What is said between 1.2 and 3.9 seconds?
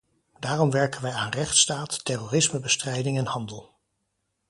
rechtsstaat, terrorismebestrijding en handel.